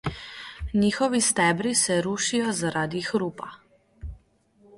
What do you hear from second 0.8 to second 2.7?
Njihovi stebri se rušijo